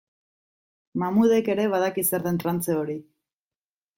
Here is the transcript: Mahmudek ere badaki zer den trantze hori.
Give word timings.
Mahmudek 1.01 1.51
ere 1.55 1.67
badaki 1.75 2.05
zer 2.11 2.25
den 2.29 2.41
trantze 2.45 2.79
hori. 2.81 2.99